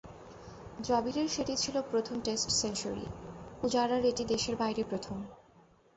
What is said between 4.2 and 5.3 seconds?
দেশের বাইরে প্রথম।